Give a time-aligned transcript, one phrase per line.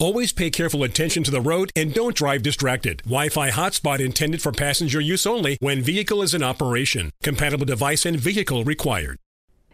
[0.00, 3.02] Always pay careful attention to the road and don't drive distracted.
[3.04, 7.10] Wi-Fi hotspot intended for passenger use only when vehicle is in operation.
[7.22, 9.18] Compatible device and vehicle required.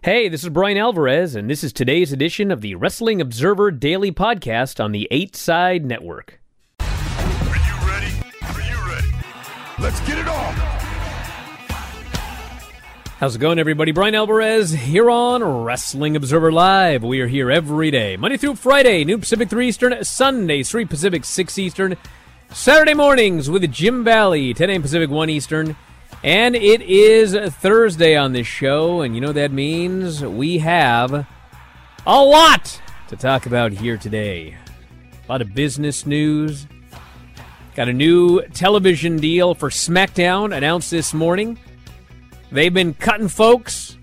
[0.02, 4.10] Hey, this is Bryan Alvarez, and this is today's edition of the Wrestling Observer Daily
[4.10, 6.40] Podcast on the 8 Side Network.
[6.80, 8.12] Are you ready?
[8.42, 9.08] Are you ready?
[9.78, 10.85] Let's get it on!
[13.18, 13.92] How's it going, everybody?
[13.92, 17.02] Bryan Alvarez here on Wrestling Observer Live.
[17.02, 21.24] We are here every day, Monday through Friday, noon Pacific 3 Eastern, Sunday 3 Pacific
[21.24, 21.96] 6 Eastern,
[22.52, 24.82] Saturday mornings with Jim Valley, 10 a.m.
[24.82, 25.76] Pacific 1 Eastern.
[26.22, 30.22] And it is Thursday on this show, and you know that means?
[30.22, 31.26] We have
[32.06, 34.58] a lot to talk about here today.
[35.26, 36.66] A lot of business news.
[37.74, 41.58] Got a new television deal for SmackDown announced this morning.
[42.52, 43.96] They've been cutting folks.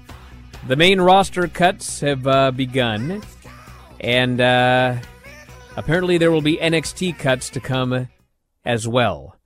[0.68, 3.22] The main roster cuts have uh, begun.
[4.00, 4.98] And uh,
[5.78, 8.10] apparently there will be NXT cuts to come
[8.66, 9.38] as well.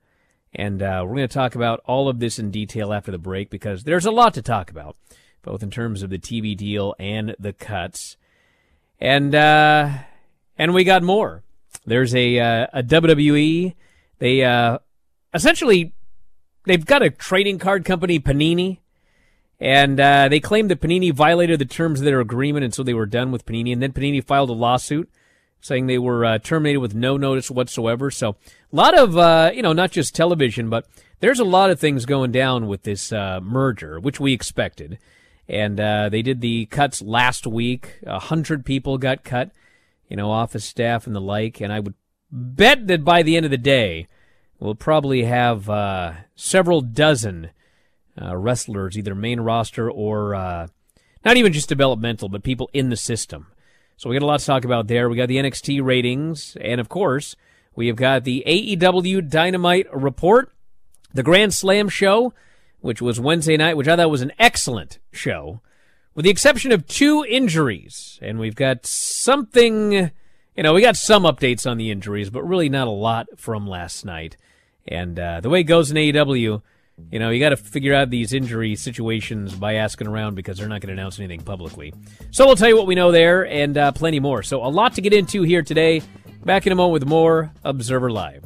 [0.54, 3.52] And uh, we're going to talk about all of this in detail after the break
[3.52, 4.96] because there's a lot to talk about,
[5.44, 8.18] both in terms of the TV deal and the cuts.
[9.00, 9.90] And uh,
[10.58, 11.44] and we got more.
[11.86, 13.76] There's a uh, a WWE.
[14.18, 14.80] They uh,
[15.34, 15.94] essentially
[16.66, 18.80] they've got a trading card company, Panini,
[19.60, 22.94] and uh, they claimed that Panini violated the terms of their agreement, and so they
[22.94, 23.74] were done with Panini.
[23.74, 25.10] And then Panini filed a lawsuit
[25.62, 28.12] saying they were uh, terminated with no notice whatsoever.
[28.12, 28.36] So
[28.72, 30.88] a lot of, uh, you know, not just television, but
[31.20, 35.00] there's a lot of things going down with this uh, merger, which we expected.
[35.50, 38.00] And uh, they did the cuts last week.
[38.06, 39.52] A hundred people got cut,
[40.10, 41.62] you know, office staff and the like.
[41.62, 41.96] And I would
[42.32, 44.08] bet that by the end of the day,
[44.60, 47.50] we'll probably have uh, several dozen
[48.22, 50.68] uh, wrestlers, either main roster or uh,
[51.26, 53.48] not even just developmental, but people in the system.
[53.98, 55.10] So we got a lot to talk about there.
[55.10, 57.36] We got the NXT ratings, and of course,
[57.76, 60.52] we have got the AEW Dynamite report,
[61.14, 62.34] the Grand Slam show,
[62.80, 65.62] which was Wednesday night, which I thought was an excellent show,
[66.14, 68.20] with the exception of two injuries.
[68.22, 72.70] And we've got something, you know, we got some updates on the injuries, but really
[72.70, 74.38] not a lot from last night.
[74.88, 76.62] And uh, the way it goes in AEW,
[77.12, 80.68] you know, you got to figure out these injury situations by asking around because they're
[80.68, 81.94] not going to announce anything publicly.
[82.32, 84.44] So we'll tell you what we know there and uh, plenty more.
[84.44, 86.02] So a lot to get into here today.
[86.44, 88.44] Back in a moment with more Observer Live.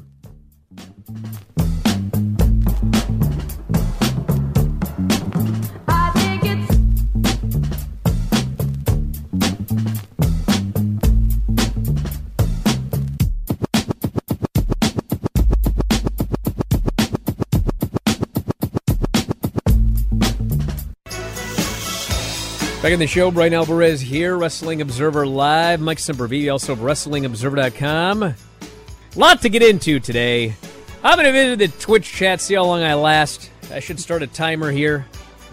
[22.82, 25.80] Back in the show, Bryan Alvarez here, Wrestling Observer Live.
[25.80, 28.34] Mike Sempervive, also of WrestlingObserver.com.
[29.16, 30.56] Lot to get into today.
[31.04, 33.52] I'm going to visit the Twitch chat, see how long I last.
[33.72, 35.06] I should start a timer here.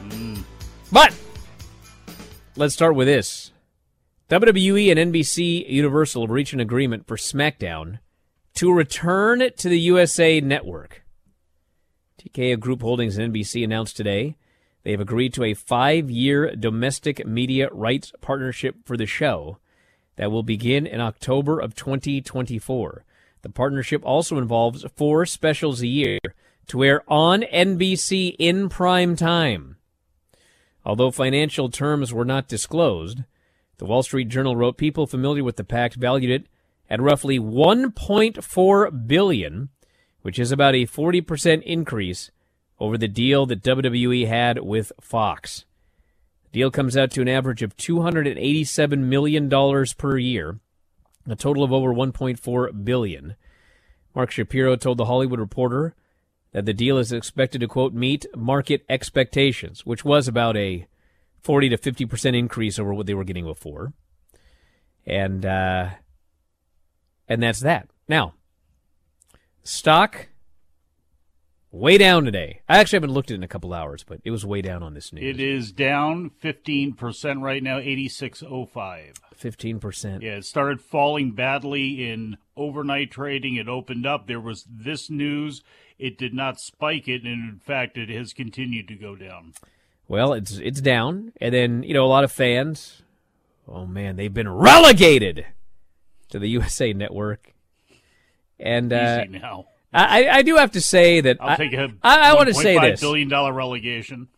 [0.05, 0.43] Mm.
[0.91, 1.15] But
[2.57, 3.53] let's start with this.
[4.31, 7.99] WWE and NBC Universal have reached an agreement for SmackDown
[8.55, 11.03] to return to the USA Network.
[12.23, 14.39] TKO Group Holdings and NBC announced today
[14.89, 19.59] they have agreed to a five year domestic media rights partnership for the show
[20.17, 23.05] that will begin in October of 2024.
[23.43, 26.19] The partnership also involves four specials a year
[26.69, 29.77] to air on NBC in prime time.
[30.87, 33.25] Although financial terms were not disclosed,
[33.77, 36.47] the Wall Street Journal wrote people familiar with the pact valued it
[36.89, 39.69] at roughly 1.4 billion,
[40.23, 42.31] which is about a 40% increase
[42.81, 45.65] over the deal that WWE had with Fox.
[46.45, 50.61] The deal comes out to an average of $287 million per year,
[51.29, 53.35] a total of over 1.4 billion.
[54.15, 55.95] Mark Shapiro told The Hollywood Reporter
[56.53, 60.87] that the deal is expected to, quote, meet market expectations, which was about a
[61.43, 63.93] 40 to 50% increase over what they were getting before.
[65.07, 65.91] And, uh,
[67.29, 67.89] and that's that.
[68.09, 68.35] Now,
[69.63, 70.29] stock
[71.79, 72.61] way down today.
[72.69, 74.83] I actually haven't looked at it in a couple hours, but it was way down
[74.83, 75.25] on this news.
[75.25, 79.15] It is down 15% right now, 86.05.
[79.41, 80.23] 15%.
[80.23, 83.57] Yeah, it started falling badly in overnight trading.
[83.57, 84.27] It opened up.
[84.27, 85.63] There was this news.
[85.99, 89.55] It did not spike it, and in fact, it has continued to go down.
[90.09, 93.03] Well, it's it's down, and then you know a lot of fans.
[93.67, 95.47] Oh man, they've been relegated
[96.31, 97.53] to the USA Network,
[98.59, 99.67] and uh, now.
[99.93, 102.55] I I do have to say that I'll I, take a I, I want to
[102.55, 103.01] say $1.5 this.
[103.01, 104.29] billion dollar relegation.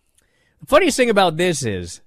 [0.60, 2.02] The funniest thing about this is,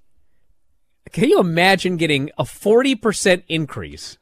[1.12, 4.16] can you imagine getting a forty percent increase,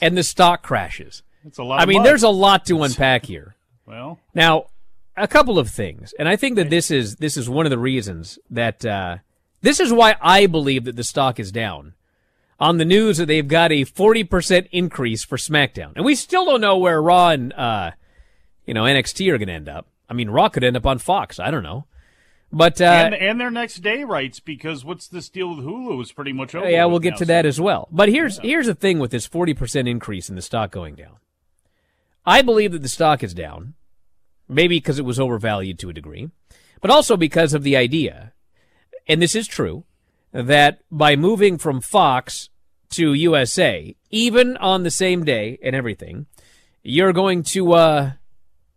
[0.00, 1.22] and the stock crashes?
[1.44, 1.80] That's a lot.
[1.80, 2.08] I mean, money.
[2.08, 3.54] there's a lot to unpack here.
[3.86, 4.18] well.
[4.34, 4.66] Now,
[5.16, 7.78] a couple of things, and I think that this is this is one of the
[7.78, 9.18] reasons that uh,
[9.60, 11.94] this is why I believe that the stock is down
[12.58, 16.44] on the news that they've got a forty percent increase for SmackDown, and we still
[16.46, 17.92] don't know where Raw and uh,
[18.66, 19.86] you know NXT are going to end up.
[20.08, 21.38] I mean, Raw could end up on Fox.
[21.40, 21.86] I don't know,
[22.52, 26.12] but uh, and, and their next day rights because what's this deal with Hulu is
[26.12, 26.68] pretty much over.
[26.68, 27.88] yeah, we'll get now, to so- that as well.
[27.90, 31.16] But here's here's the thing with this forty percent increase in the stock going down.
[32.26, 33.74] I believe that the stock is down,
[34.48, 36.30] maybe because it was overvalued to a degree,
[36.80, 38.32] but also because of the idea,
[39.06, 39.84] and this is true,
[40.32, 42.48] that by moving from Fox
[42.90, 46.26] to USA, even on the same day and everything,
[46.82, 48.12] you're going to uh,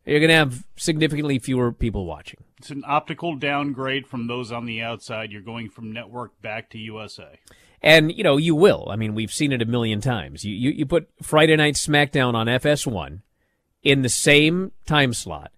[0.08, 2.40] you're going to have significantly fewer people watching.
[2.58, 5.32] It's an optical downgrade from those on the outside.
[5.32, 7.40] You're going from network back to USA.
[7.82, 8.88] And you know you will.
[8.90, 10.44] I mean, we've seen it a million times.
[10.44, 13.22] You you, you put Friday Night SmackDown on FS1
[13.84, 15.52] in the same time slot,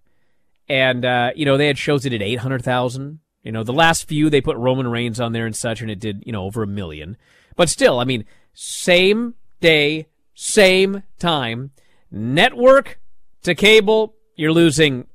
[0.68, 3.20] and uh, you know they had shows that did eight hundred thousand.
[3.42, 5.98] You know, the last few they put Roman Reigns on there and such, and it
[5.98, 7.16] did you know over a million.
[7.56, 11.70] But still, I mean, same day, same time,
[12.10, 13.00] network
[13.44, 15.06] to cable, you're losing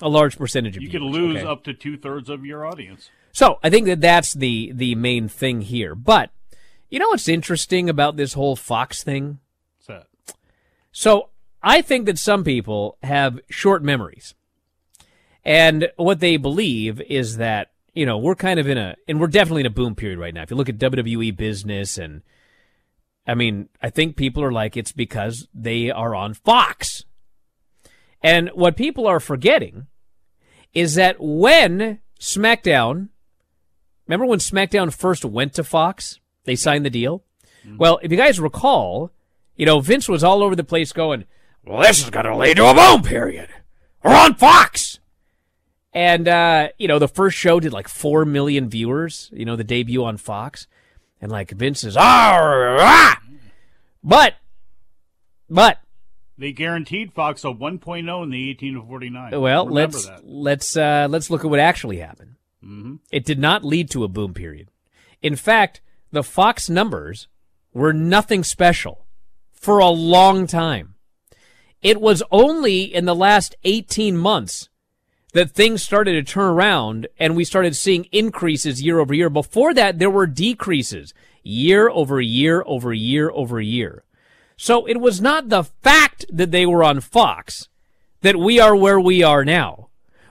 [0.00, 1.46] a large percentage of You could lose okay?
[1.46, 3.10] up to two thirds of your audience.
[3.30, 5.94] So I think that that's the the main thing here.
[5.94, 6.30] But
[6.90, 9.38] you know what's interesting about this whole Fox thing?
[9.78, 10.34] What's that?
[10.90, 11.30] So
[11.62, 14.34] I think that some people have short memories.
[15.44, 19.26] And what they believe is that, you know, we're kind of in a, and we're
[19.26, 20.42] definitely in a boom period right now.
[20.42, 22.22] If you look at WWE business and,
[23.26, 27.04] I mean, I think people are like, it's because they are on Fox.
[28.22, 29.86] And what people are forgetting
[30.72, 33.08] is that when SmackDown,
[34.06, 36.20] remember when SmackDown first went to Fox?
[36.44, 37.24] They signed the deal?
[37.76, 39.12] Well, if you guys recall,
[39.56, 41.24] you know, Vince was all over the place going,
[41.64, 43.48] well, this is going to lead to a boom period.
[44.02, 44.98] We're on Fox.
[45.92, 49.64] And, uh, you know, the first show did like 4 million viewers, you know, the
[49.64, 50.66] debut on Fox.
[51.20, 53.20] And like Vince is, ah.
[54.02, 54.34] But,
[55.48, 55.78] but,
[56.42, 59.40] They guaranteed Fox a 1.0 in the 18 to 49.
[59.40, 60.26] well, Remember let's, that.
[60.26, 62.34] let's, uh, let's look at what actually happened.
[62.64, 62.96] Mm-hmm.
[63.12, 64.68] It did not lead to a boom period.
[65.22, 67.28] In fact, the Fox numbers
[67.72, 69.06] were nothing special
[69.52, 70.96] for a long time.
[71.80, 74.68] It was only in the last 18 months
[75.34, 79.30] that things started to turn around and we started seeing increases year over year.
[79.30, 81.14] Before that, there were decreases
[81.44, 84.02] year over year over year over year.
[84.62, 87.66] So it was not the fact that they were on Fox
[88.20, 89.88] that we are where we are now.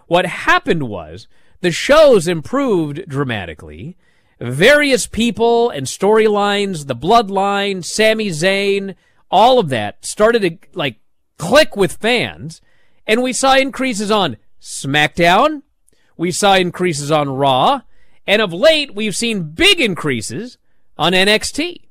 [0.08, 1.28] What happened was
[1.60, 3.98] the shows improved dramatically.
[4.40, 8.96] Various people and storylines, the bloodline, Sami Zayn,
[9.30, 10.96] all of that started to like
[11.38, 12.62] click with fans.
[13.06, 15.64] And we saw increases on SmackDown.
[16.16, 17.82] We saw increases on Raw.
[18.26, 20.58] And of late, we've seen big increases
[20.98, 21.82] on NXT.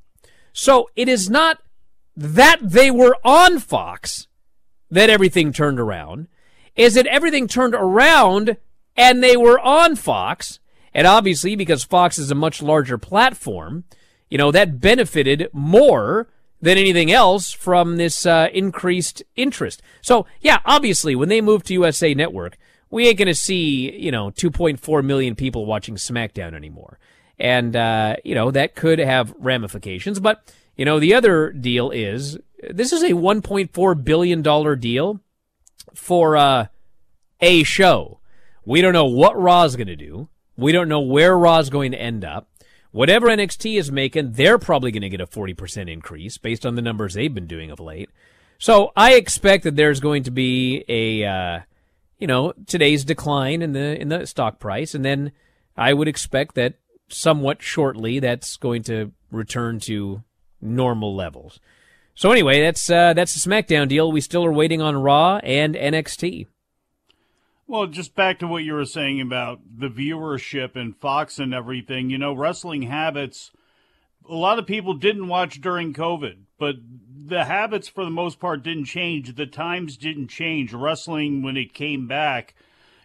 [0.53, 1.59] So it is not
[2.15, 4.27] that they were on Fox
[4.89, 6.27] that everything turned around.
[6.75, 8.57] Is that everything turned around
[8.95, 10.59] and they were on Fox.
[10.93, 13.85] And obviously, because Fox is a much larger platform,
[14.29, 16.27] you know, that benefited more
[16.61, 19.81] than anything else from this uh, increased interest.
[20.01, 22.57] So, yeah, obviously, when they moved to USA Network,
[22.89, 26.99] we ain't going to see, you know, 2.4 million people watching SmackDown anymore.
[27.39, 30.19] And, uh, you know, that could have ramifications.
[30.19, 32.39] But, you know, the other deal is
[32.71, 35.19] this is a $1.4 billion deal
[35.93, 36.65] for uh,
[37.39, 38.19] a show.
[38.65, 40.27] We don't know what Raw's going to do.
[40.57, 42.49] We don't know where Raw's going to end up.
[42.89, 46.81] Whatever NXT is making, they're probably going to get a 40% increase based on the
[46.81, 48.09] numbers they've been doing of late.
[48.57, 51.59] So I expect that there's going to be a, uh,
[52.17, 54.95] you know, today's decline in the, in the stock price.
[54.95, 55.31] And then
[55.77, 56.73] I would expect that
[57.07, 60.23] somewhat shortly, that's going to return to
[60.61, 61.59] normal levels.
[62.15, 64.11] So anyway, that's uh, that's the SmackDown deal.
[64.11, 66.47] We still are waiting on Raw and NXT.
[67.67, 72.09] Well, just back to what you were saying about the viewership and Fox and everything.
[72.09, 73.51] You know, wrestling habits.
[74.29, 76.75] A lot of people didn't watch during COVID, but
[77.25, 79.35] the habits for the most part didn't change.
[79.35, 80.73] The times didn't change.
[80.73, 82.55] Wrestling, when it came back,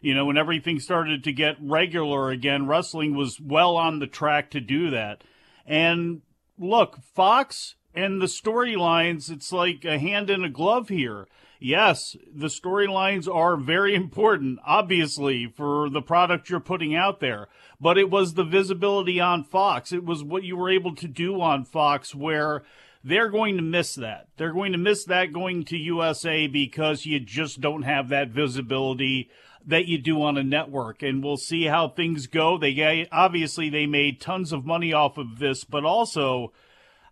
[0.00, 4.50] you know, when everything started to get regular again, wrestling was well on the track
[4.50, 5.22] to do that.
[5.64, 6.22] And
[6.58, 11.26] look, Fox and the storylines, it's like a hand in a glove here.
[11.58, 17.48] Yes, the storylines are very important, obviously, for the product you're putting out there.
[17.80, 19.90] But it was the visibility on Fox.
[19.92, 22.62] It was what you were able to do on Fox where
[23.02, 24.28] they're going to miss that.
[24.36, 29.30] They're going to miss that going to USA because you just don't have that visibility
[29.66, 32.56] that you do on a network and we'll see how things go.
[32.56, 36.52] They obviously they made tons of money off of this, but also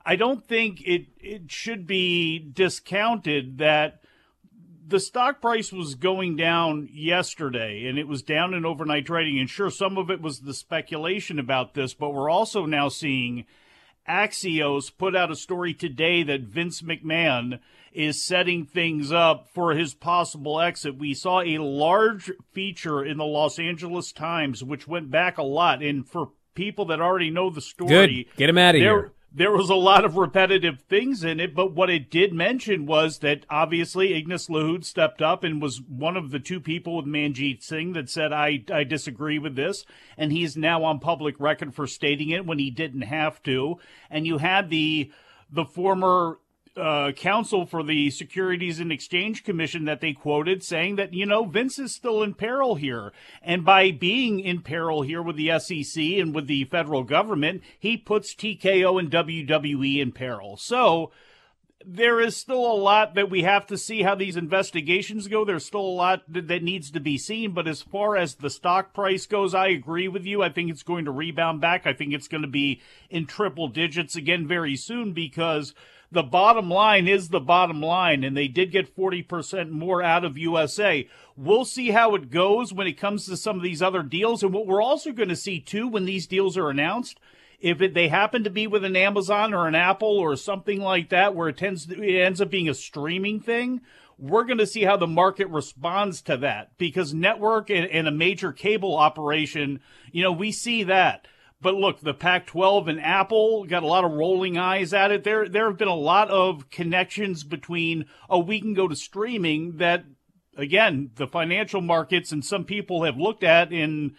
[0.06, 4.00] I don't think it it should be discounted that
[4.86, 9.48] the stock price was going down yesterday and it was down in overnight trading and
[9.48, 13.46] sure some of it was the speculation about this but we're also now seeing
[14.08, 17.60] Axios put out a story today that Vince McMahon
[17.92, 20.98] is setting things up for his possible exit.
[20.98, 25.82] We saw a large feature in the Los Angeles Times which went back a lot
[25.82, 28.36] and for people that already know the story Good.
[28.36, 31.56] Get him out of there, here there was a lot of repetitive things in it,
[31.56, 36.16] but what it did mention was that obviously Ignace Lahoud stepped up and was one
[36.16, 39.84] of the two people with Manjeet Singh that said, I, I disagree with this.
[40.16, 43.80] And he's now on public record for stating it when he didn't have to.
[44.08, 45.10] And you had the,
[45.50, 46.38] the former
[46.76, 51.44] uh, counsel for the Securities and Exchange Commission that they quoted saying that, you know,
[51.44, 53.12] Vince is still in peril here.
[53.42, 57.96] And by being in peril here with the SEC and with the federal government, he
[57.96, 60.56] puts TKO and WWE in peril.
[60.56, 61.12] So,
[61.86, 65.44] there is still a lot that we have to see how these investigations go.
[65.44, 67.52] There's still a lot that needs to be seen.
[67.52, 70.42] But as far as the stock price goes, I agree with you.
[70.42, 71.86] I think it's going to rebound back.
[71.86, 75.74] I think it's going to be in triple digits again very soon because
[76.14, 80.38] the bottom line is the bottom line, and they did get 40% more out of
[80.38, 81.08] USA.
[81.36, 84.42] We'll see how it goes when it comes to some of these other deals.
[84.42, 87.20] And what we're also going to see, too, when these deals are announced,
[87.60, 91.10] if it, they happen to be with an Amazon or an Apple or something like
[91.10, 93.80] that, where it tends to, it ends up being a streaming thing,
[94.18, 98.12] we're going to see how the market responds to that because network and, and a
[98.12, 99.80] major cable operation,
[100.12, 101.26] you know, we see that
[101.64, 105.24] but look, the Pac 12 and Apple got a lot of rolling eyes at it.
[105.24, 109.78] There, there have been a lot of connections between, oh, we can go to streaming
[109.78, 110.04] that,
[110.58, 114.12] again, the financial markets and some people have looked at and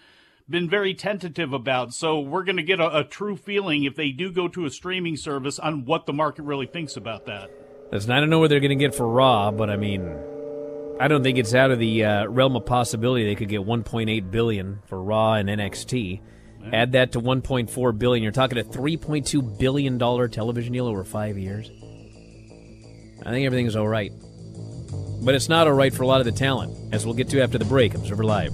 [0.50, 1.94] been very tentative about.
[1.94, 4.72] So we're going to get a, a true feeling if they do go to a
[4.72, 7.52] streaming service on what the market really thinks about that.
[7.92, 10.18] Listen, I don't know what they're going to get for Raw, but I mean,
[11.00, 14.32] I don't think it's out of the uh, realm of possibility they could get 1.8
[14.32, 16.22] billion for Raw and NXT.
[16.74, 18.24] Add that to 1.4 billion.
[18.24, 21.70] You're talking a 3.2 billion dollar television deal over five years.
[23.26, 24.12] I think everything's all right,
[25.24, 27.42] but it's not all right for a lot of the talent, as we'll get to
[27.42, 27.96] after the break.
[27.96, 28.54] Observer Live.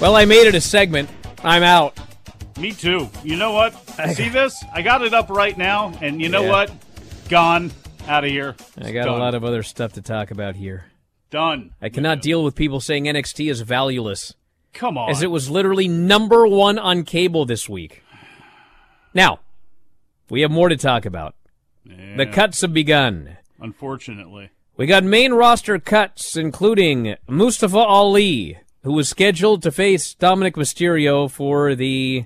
[0.00, 1.10] Well, I made it a segment.
[1.42, 1.98] I'm out.
[2.58, 3.10] Me too.
[3.24, 3.74] You know what?
[3.98, 4.62] I See this?
[4.72, 6.50] I got it up right now, and you know Yeah.
[6.50, 6.72] what?
[7.28, 7.72] Gone.
[8.06, 8.54] Out of here.
[8.80, 9.14] I got Done.
[9.16, 10.86] a lot of other stuff to talk about here.
[11.30, 11.72] Done.
[11.82, 14.34] I cannot deal with people saying NXT is valueless,
[14.72, 15.10] Come on.
[15.10, 18.02] as it was literally number one on cable this week.
[19.12, 19.40] Now,
[20.30, 21.34] we have more to talk about.
[21.84, 23.36] The cuts have begun.
[23.60, 24.50] Unfortunately.
[24.76, 28.58] We got main roster cuts, including Mustafa Ali,
[28.88, 32.24] who was scheduled to face Dominik Mysterio for the,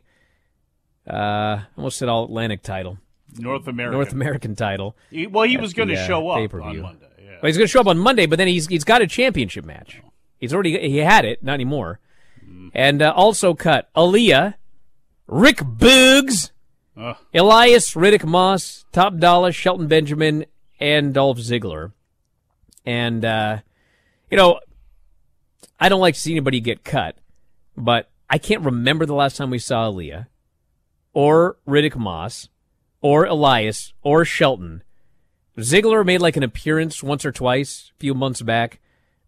[1.11, 2.99] uh, almost said All Atlantic title,
[3.37, 3.97] North America.
[3.97, 4.95] North American title.
[5.11, 6.69] He- well, he was going to uh, show up pay-per-view.
[6.69, 7.07] on Monday.
[7.19, 7.31] Yeah.
[7.43, 9.65] Well, he's going to show up on Monday, but then he's he's got a championship
[9.65, 10.01] match.
[10.39, 11.99] He's already he had it, not anymore.
[12.73, 14.55] And uh, also cut Aliyah,
[15.27, 16.53] Rick Boogs,
[16.97, 17.17] Ugh.
[17.35, 20.45] Elias Riddick Moss, Top Dollar, Shelton Benjamin,
[20.79, 21.91] and Dolph Ziggler.
[22.87, 23.59] And uh,
[24.31, 24.61] you know,
[25.83, 27.17] I don't like to see anybody get cut,
[27.77, 30.29] but I can't remember the last time we saw Aliyah,
[31.13, 32.49] or Riddick Moss,
[33.01, 34.85] or Elias, or Shelton.
[35.59, 38.79] Ziggler made like an appearance once or twice a few months back.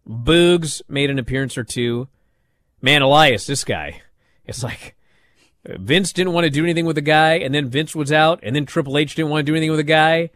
[0.07, 2.07] Boogs made an appearance or two.
[2.81, 4.01] Man, Elias, this guy.
[4.45, 4.95] It's like
[5.65, 8.55] Vince didn't want to do anything with the guy, and then Vince was out, and
[8.55, 10.29] then Triple H didn't want to do anything with the guy,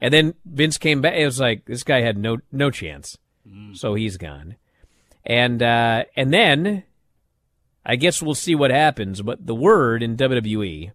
[0.00, 1.16] and then Vince came back.
[1.16, 3.76] It was like this guy had no no chance, mm.
[3.76, 4.56] so he's gone.
[5.26, 6.84] And uh, and then
[7.84, 9.20] I guess we'll see what happens.
[9.22, 10.92] But the word in WWE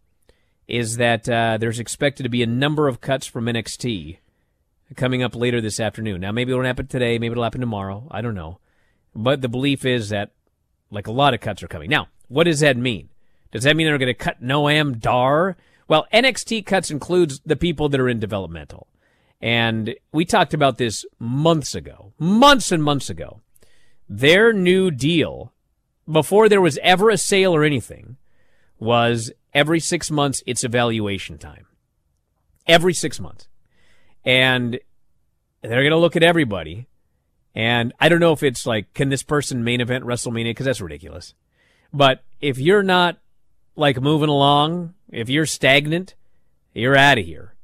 [0.67, 4.17] is that uh, there's expected to be a number of cuts from NXT
[4.95, 6.21] coming up later this afternoon.
[6.21, 8.07] Now, maybe it'll happen today, maybe it'll happen tomorrow.
[8.09, 8.59] I don't know.
[9.13, 10.31] But the belief is that,
[10.89, 11.89] like, a lot of cuts are coming.
[11.89, 13.09] Now, what does that mean?
[13.51, 15.57] Does that mean they're going to cut Noam Dar?
[15.87, 18.87] Well, NXT cuts includes the people that are in developmental.
[19.41, 23.41] And we talked about this months ago, months and months ago.
[24.13, 25.53] Their new deal,
[26.05, 28.17] before there was ever a sale or anything,
[28.77, 31.65] was every six months it's evaluation time.
[32.67, 33.47] Every six months.
[34.25, 34.81] And
[35.61, 36.87] they're going to look at everybody.
[37.55, 40.49] And I don't know if it's like, can this person main event WrestleMania?
[40.49, 41.33] Because that's ridiculous.
[41.93, 43.17] But if you're not
[43.77, 46.15] like moving along, if you're stagnant,
[46.73, 47.55] you're out of here.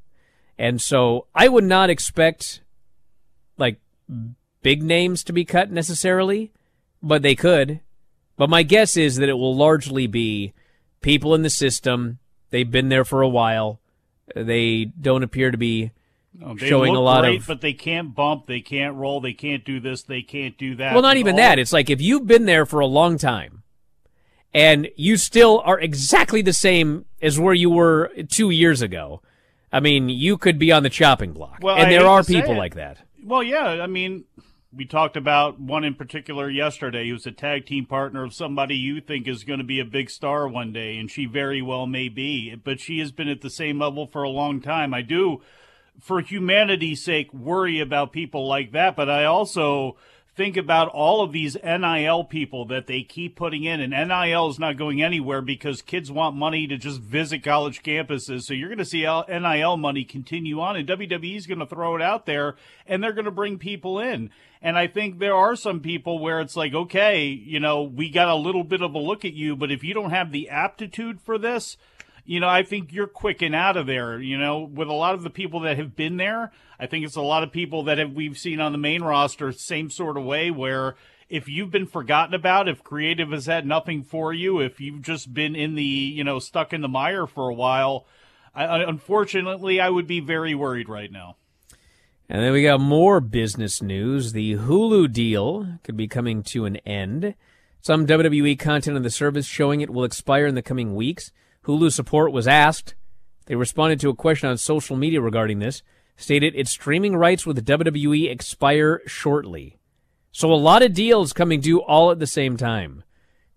[0.57, 2.61] And so I would not expect
[3.57, 3.81] like
[4.67, 6.51] big names to be cut necessarily,
[7.01, 7.79] but they could.
[8.35, 10.51] But my guess is that it will largely be
[10.99, 12.19] people in the system.
[12.49, 13.79] They've been there for a while.
[14.35, 15.91] They don't appear to be
[16.37, 19.63] No, showing a lot great, of- but they can't bump, they can't roll, they can't
[19.63, 20.91] do this, they can't do that.
[20.91, 21.59] Well, not even All- that.
[21.59, 23.63] It's like if you've been there for a long time
[24.53, 29.21] and you still are exactly the same as where you were two years ago.
[29.71, 31.59] I mean, you could be on the chopping block.
[31.61, 32.97] Well, and I there are people like that.
[33.23, 33.81] Well, yeah.
[33.81, 34.25] I mean,
[34.75, 37.09] we talked about one in particular yesterday.
[37.09, 40.09] who's a tag team partner of somebody you think is going to be a big
[40.09, 42.55] star one day, and she very well may be.
[42.55, 44.93] But she has been at the same level for a long time.
[44.93, 45.41] I do,
[45.99, 48.95] for humanity's sake, worry about people like that.
[48.95, 49.95] But I also
[50.35, 54.59] think about all of these NIL people that they keep putting in, and NIL is
[54.59, 58.43] not going anywhere because kids want money to just visit college campuses.
[58.43, 61.95] So you're going to see NIL money continue on, and WWE is going to throw
[61.95, 64.29] it out there, and they're going to bring people in.
[64.61, 68.27] And I think there are some people where it's like, okay, you know, we got
[68.27, 71.21] a little bit of a look at you, but if you don't have the aptitude
[71.21, 71.77] for this,
[72.25, 74.19] you know, I think you're quick and out of there.
[74.19, 77.15] You know, with a lot of the people that have been there, I think it's
[77.15, 80.23] a lot of people that have we've seen on the main roster, same sort of
[80.23, 80.95] way where
[81.29, 85.33] if you've been forgotten about, if creative has had nothing for you, if you've just
[85.33, 88.05] been in the, you know, stuck in the mire for a while,
[88.55, 91.35] I- unfortunately, I would be very worried right now.
[92.29, 94.33] And then we got more business news.
[94.33, 97.35] The Hulu deal could be coming to an end.
[97.79, 101.31] Some WWE content on the service showing it will expire in the coming weeks.
[101.65, 102.95] Hulu support was asked.
[103.45, 105.83] They responded to a question on social media regarding this,
[106.17, 109.77] stated its streaming rights with WWE expire shortly.
[110.33, 113.03] So a lot of deals coming due all at the same time,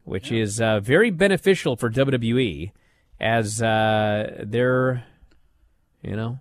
[0.05, 2.71] which is uh, very beneficial for WWE
[3.19, 5.05] as uh, they're,
[6.03, 6.39] you know,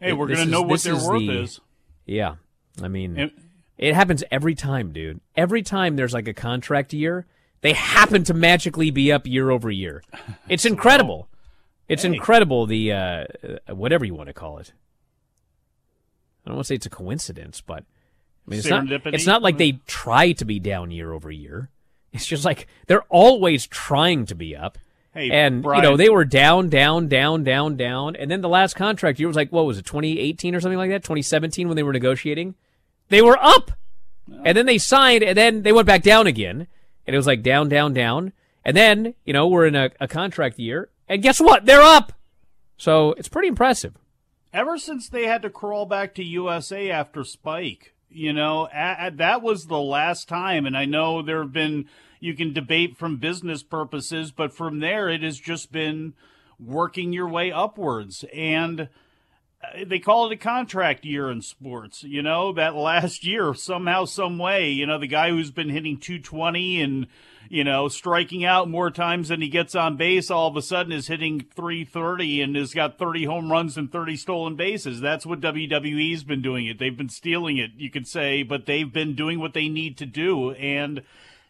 [0.00, 1.60] Hey, we're going to know what their is worth the- is.
[2.04, 2.34] yeah.
[2.82, 3.30] I mean, And-
[3.78, 5.20] it happens every time, dude.
[5.36, 7.26] Every time there's like a contract year,
[7.62, 10.02] they happen to magically be up year over year.
[10.48, 11.28] It's incredible.
[11.88, 12.14] It's Hey.
[12.14, 12.66] incredible.
[12.66, 13.24] The uh,
[13.68, 14.72] whatever you want to call it.
[16.44, 17.84] I don't want to say it's a coincidence, but
[18.46, 18.86] I mean, it's not.
[19.06, 21.70] It's not like they try to be down year over year.
[22.12, 24.78] It's just like they're always trying to be up.
[25.16, 28.48] Hey, and Bryan, you know they were down, down, down, down, down, and then the
[28.48, 31.76] last contract year was like what was it, 2018 or something like that, 2017 when
[31.76, 32.54] they were negotiating,
[33.08, 33.70] they were up,
[34.44, 36.66] and then they signed, and then they went back down again,
[37.06, 38.32] and it was like down, down, down,
[38.64, 42.12] and then you know we're in a, a contract year, and guess what, they're up,
[42.76, 43.94] so it's pretty impressive.
[44.52, 49.10] ever since they had to crawl back to USA after Spike, you know, a- a-
[49.12, 50.64] that was the last time.
[50.66, 51.86] And I know there have been,
[52.20, 56.14] you can debate from business purposes, but from there, it has just been
[56.58, 58.24] working your way upwards.
[58.34, 58.88] And
[59.62, 62.02] uh, they call it a contract year in sports.
[62.02, 65.98] You know, that last year, somehow, some way, you know, the guy who's been hitting
[65.98, 67.06] 220 and,
[67.48, 70.92] you know, striking out more times than he gets on base all of a sudden
[70.92, 75.00] is hitting 330 and has got 30 home runs and 30 stolen bases.
[75.00, 76.78] That's what WWE's been doing it.
[76.78, 80.06] They've been stealing it, you could say, but they've been doing what they need to
[80.06, 80.52] do.
[80.52, 81.02] And,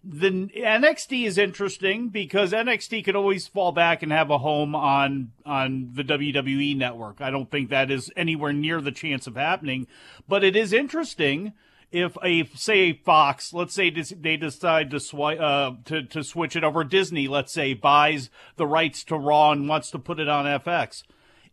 [0.09, 5.33] the NXT is interesting because NXT could always fall back and have a home on
[5.45, 7.21] on the WWE network.
[7.21, 9.89] I don't think that is anywhere near the chance of happening,
[10.29, 11.55] but it is interesting
[11.91, 16.63] if a say Fox, let's say they decide to swi- uh, to to switch it
[16.63, 20.45] over Disney, let's say buys the rights to Raw and wants to put it on
[20.45, 21.03] FX.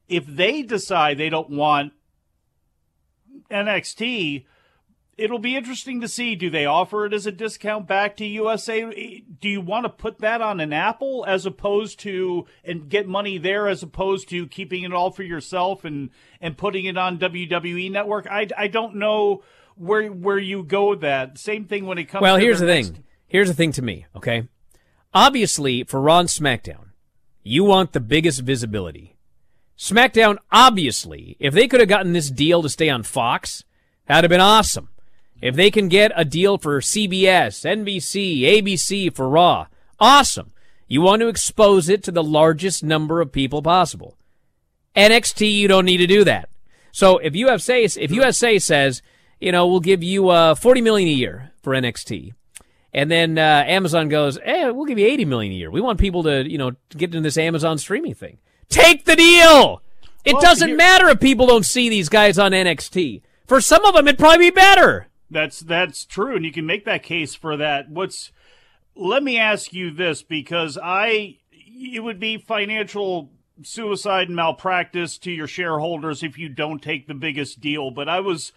[0.08, 1.94] If they decide they don't want
[3.50, 4.46] NXT,
[5.18, 9.22] it'll be interesting to see do they offer it as a discount back to USA
[9.40, 13.38] do you want to put that on an Apple as opposed to and get money
[13.38, 16.10] there as opposed to keeping it all for yourself and
[16.42, 19.44] and putting it on WWE network I, I don't know
[19.76, 22.90] where where you go with that same thing when it comes Well, here's the next...
[22.90, 23.04] thing.
[23.28, 24.48] Here's the thing to me, okay?
[25.12, 26.90] Obviously, for Raw and SmackDown,
[27.42, 29.18] you want the biggest visibility.
[29.78, 33.64] SmackDown, obviously, if they could have gotten this deal to stay on Fox,
[34.08, 34.90] that'd have been awesome.
[35.44, 39.68] If they can get a deal for CBS, NBC, ABC for Raw,
[40.00, 40.54] awesome.
[40.88, 44.16] You want to expose it to the largest number of people possible.
[44.96, 46.48] NXT, you don't need to do that.
[46.94, 49.02] So if USA, if USA says,
[49.42, 52.34] you know, we'll give you uh, 40 million a year for NXT,
[52.94, 55.70] and then uh, Amazon goes, eh, we'll give you 80 million a year.
[55.70, 58.38] We want people to, you know, get into this Amazon streaming thing.
[58.70, 59.82] Take the deal.
[60.24, 63.24] It Well, doesn't matter if people don't see these guys on NXT.
[63.46, 65.10] For some of them, it'd probably be better.
[65.34, 67.90] That's that's true, and you can make that case for that.
[67.90, 68.32] What's
[68.96, 75.32] let me ask you this because I it would be financial suicide and malpractice to
[75.32, 77.92] your shareholders if you don't take the biggest deal.
[77.92, 78.52] But I was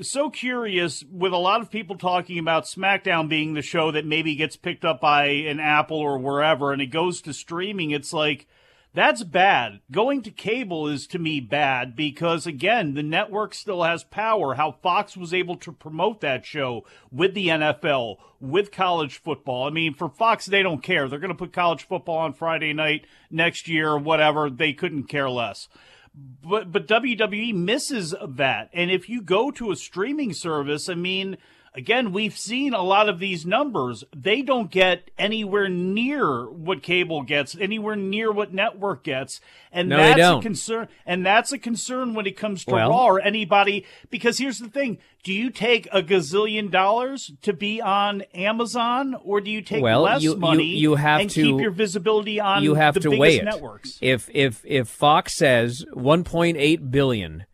[0.00, 4.34] so curious with a lot of people talking about SmackDown being the show that maybe
[4.34, 7.90] gets picked up by an Apple or wherever and it goes to streaming.
[7.90, 8.46] It's like
[8.94, 9.80] that's bad.
[9.90, 14.54] Going to cable is to me bad because again, the network still has power.
[14.54, 19.66] How Fox was able to promote that show with the NFL, with college football.
[19.66, 21.08] I mean, for Fox, they don't care.
[21.08, 24.48] They're going to put college football on Friday night next year or whatever.
[24.48, 25.68] They couldn't care less
[26.14, 28.70] but but WWE misses that.
[28.72, 31.36] And if you go to a streaming service, I mean,
[31.74, 34.04] again, we've seen a lot of these numbers.
[34.16, 39.40] They don't get anywhere near what cable gets, anywhere near what network gets,
[39.72, 40.88] and No, that's a concern.
[41.04, 43.84] And that's a concern when it comes to Well- Raw or anybody.
[44.10, 49.40] Because here's the thing: Do you take a gazillion dollars to be on Amazon, or
[49.40, 52.38] do you take Well, less you- you- money you have and to- keep your visibility
[52.38, 53.44] on you have the to biggest weigh it.
[53.44, 53.98] networks?
[54.00, 57.44] If if if Fox says 1.8 billion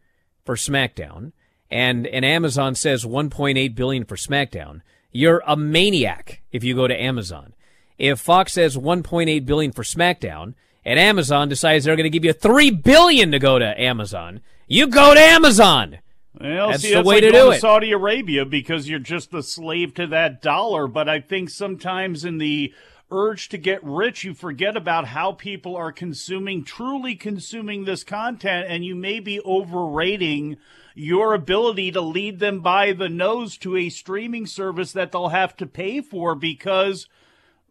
[0.45, 1.33] for SmackDown
[1.71, 7.01] and and Amazon says 1.8 billion for SmackDown, you're a maniac if you go to
[7.01, 7.55] Amazon.
[7.99, 10.55] If Fox says 1.8 billion for SmackDown
[10.85, 14.87] and Amazon decides they're going to give you 3 billion to go to Amazon, you
[14.87, 15.99] go to Amazon.
[16.41, 17.61] Well, That's see, the that's way like to do it.
[17.61, 20.87] Saudi Arabia because you're just a slave to that dollar.
[20.87, 22.73] But I think sometimes in the
[23.11, 28.67] urge to get rich, you forget about how people are consuming, truly consuming this content,
[28.69, 30.57] and you may be overrating
[30.95, 35.57] your ability to lead them by the nose to a streaming service that they'll have
[35.57, 37.09] to pay for because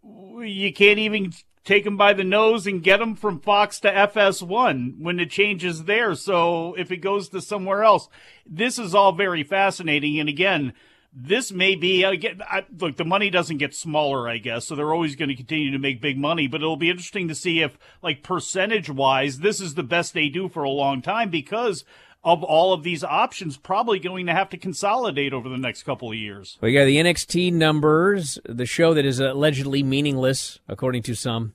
[0.04, 5.00] you can't even take them by the nose and get them from Fox to FS1
[5.00, 6.16] when it changes there.
[6.16, 8.10] So if it goes to somewhere else,
[8.46, 10.20] this is all very fascinating.
[10.20, 10.74] And again,
[11.14, 12.42] this may be again.
[12.48, 15.72] I, look, the money doesn't get smaller, I guess, so they're always going to continue
[15.72, 16.48] to make big money.
[16.48, 20.30] But it'll be interesting to see if, like percentage wise, this is the best they
[20.30, 21.84] do for a long time because
[22.24, 23.58] of all of these options.
[23.58, 26.58] Probably going to have to consolidate over the next couple of years.
[26.62, 31.54] We got the NXT numbers, the show that is allegedly meaningless, according to some.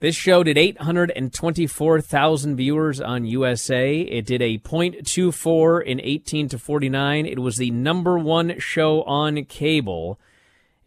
[0.00, 4.00] This show did 824,000 viewers on USA.
[4.00, 7.24] It did a .24 in 18 to 49.
[7.24, 10.18] It was the number one show on cable.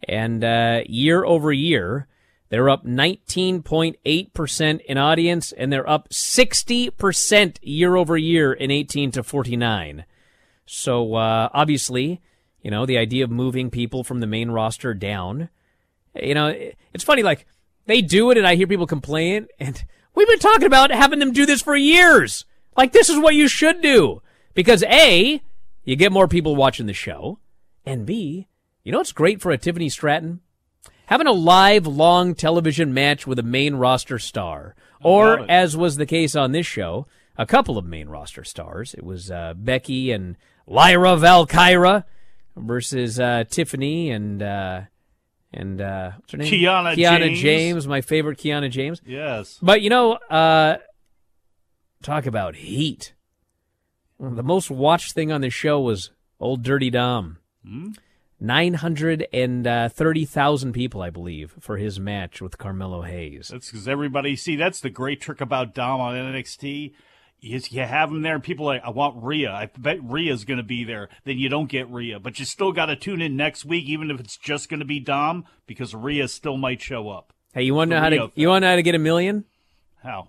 [0.06, 2.06] And uh, year over year,
[2.48, 9.22] they're up 19.8% in audience, and they're up 60% year over year in 18 to
[9.22, 10.04] 49.
[10.64, 12.20] So uh, obviously,
[12.62, 15.48] you know, the idea of moving people from the main roster down,
[16.14, 16.54] you know,
[16.92, 17.22] it's funny.
[17.22, 17.46] Like
[17.86, 21.32] they do it, and I hear people complain, and we've been talking about having them
[21.32, 22.44] do this for years.
[22.76, 24.22] Like this is what you should do
[24.54, 25.42] because a,
[25.84, 27.38] you get more people watching the show,
[27.84, 28.46] and b,
[28.84, 30.40] you know, it's great for a Tiffany Stratton
[31.06, 36.06] having a live long television match with a main roster star, or as was the
[36.06, 38.94] case on this show, a couple of main roster stars.
[38.94, 42.04] It was uh, Becky and Lyra Valkyria
[42.56, 44.82] versus uh, Tiffany and uh,
[45.52, 46.52] and uh, what's her name?
[46.52, 47.40] Kiana, Kiana James.
[47.40, 47.88] James.
[47.88, 49.00] my favorite Kiana James.
[49.06, 50.76] Yes, but you know, uh,
[52.02, 53.14] talk about heat.
[54.18, 57.38] The most watched thing on this show was Old Dirty Dom.
[57.66, 57.92] Mm-hmm.
[58.40, 63.48] 930,000 uh, people, I believe, for his match with Carmelo Hayes.
[63.48, 66.92] That's because everybody, see, that's the great trick about Dom on NXT.
[67.42, 69.52] Is you have him there, and people like, I want Rhea.
[69.52, 71.10] I bet Rhea's going to be there.
[71.24, 74.10] Then you don't get Rhea, but you still got to tune in next week, even
[74.10, 77.34] if it's just going to be Dom, because Rhea still might show up.
[77.52, 78.32] Hey, you want to know how to thing.
[78.34, 79.44] you want to know how to get a million?
[80.02, 80.28] How?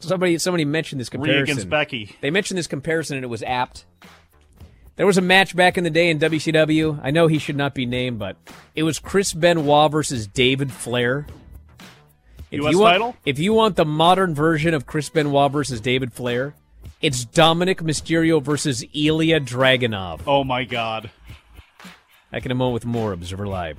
[0.00, 1.34] Somebody somebody mentioned this comparison.
[1.34, 2.16] Rhea against Becky.
[2.20, 3.86] They mentioned this comparison, and it was apt.
[4.96, 7.00] There was a match back in the day in WCW.
[7.02, 8.36] I know he should not be named, but
[8.74, 11.26] it was Chris Benoit versus David Flair.
[12.50, 13.16] If US you want, title?
[13.24, 16.54] If you want the modern version of Chris Benoit versus David Flair,
[17.00, 20.20] it's Dominik Mysterio versus Ilya Dragunov.
[20.26, 21.10] Oh my God!
[22.30, 23.78] Back in a moment with more Observer Live.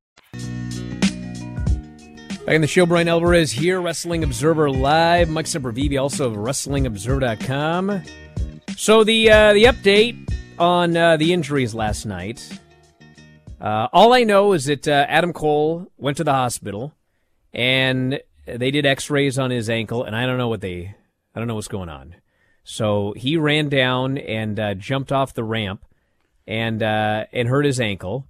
[2.45, 5.29] Back in the show, Bryan Alvarez here, Wrestling Observer Live.
[5.29, 8.01] Mike Sempervive, also of WrestlingObserver.com.
[8.75, 10.27] So the uh, the update
[10.57, 12.59] on uh, the injuries last night.
[13.61, 16.95] Uh, all I know is that uh, Adam Cole went to the hospital,
[17.53, 20.95] and they did X-rays on his ankle, and I don't know what they,
[21.35, 22.15] I don't know what's going on.
[22.63, 25.85] So he ran down and uh, jumped off the ramp,
[26.47, 28.25] and uh, and hurt his ankle,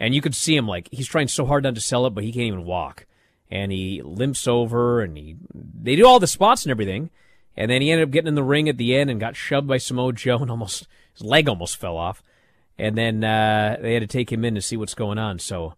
[0.00, 2.24] and you could see him like he's trying so hard not to sell it, but
[2.24, 3.06] he can't even walk
[3.52, 7.10] and he limps over and he they do all the spots and everything
[7.56, 9.66] and then he ended up getting in the ring at the end and got shoved
[9.68, 12.22] by Samoa Joe and almost his leg almost fell off
[12.78, 15.74] and then uh, they had to take him in to see what's going on so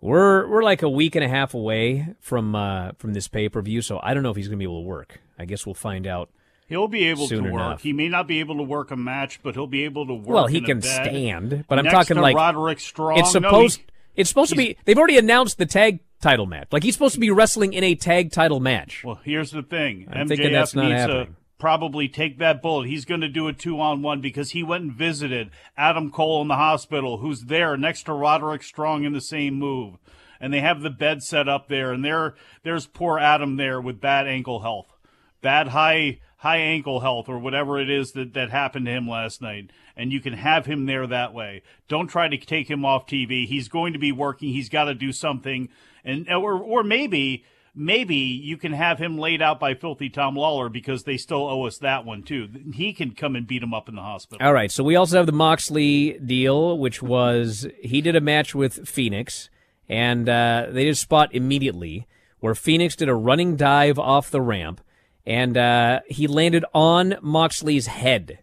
[0.00, 3.60] we're we're like a week and a half away from uh, from this pay per
[3.62, 5.74] view so I don't know if he's gonna be able to work I guess we'll
[5.74, 6.30] find out
[6.68, 7.52] He'll be able to work.
[7.52, 7.82] enough.
[7.82, 10.28] He may not be able to work a match, but he'll be able to work.
[10.34, 13.18] well he can stand but I'm talking like Roderick Strong.
[13.18, 13.80] it's No, he- supposed
[14.16, 17.20] it's supposed to be they've already announced the tag title match like he's supposed to
[17.20, 20.06] be wrestling in a tag title match Well, here's the thing.
[20.10, 21.26] I'm MJF thinking that's not needs happening.
[21.26, 22.88] to probably take that bullet.
[22.88, 26.42] He's going to do a two on one because he went and visited Adam Cole
[26.42, 29.94] in the hospital, who's there next to Roderick Strong in the same move.
[30.40, 34.00] And they have the bed set up there, and there, there's poor Adam there with
[34.00, 34.92] bad ankle health,
[35.40, 39.40] bad high high ankle health, or whatever it is that that happened to him last
[39.40, 39.70] night.
[39.96, 41.62] And you can have him there that way.
[41.88, 43.46] Don't try to take him off TV.
[43.46, 44.52] He's going to be working.
[44.52, 45.68] He's got to do something,
[46.04, 50.70] and or or maybe maybe you can have him laid out by Filthy Tom Lawlor
[50.70, 52.48] because they still owe us that one too.
[52.72, 54.46] He can come and beat him up in the hospital.
[54.46, 58.54] All right, so we also have the Moxley deal, which was he did a match
[58.54, 59.50] with Fenix,
[59.88, 62.06] and uh, they did a spot immediately
[62.40, 64.80] where Fenix did a running dive off the ramp,
[65.24, 68.40] and uh, he landed on Moxley's head.